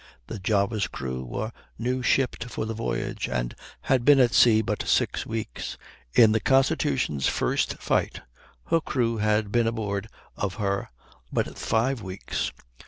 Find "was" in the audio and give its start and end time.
1.23-1.51